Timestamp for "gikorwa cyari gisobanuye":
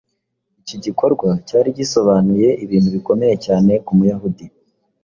0.85-2.49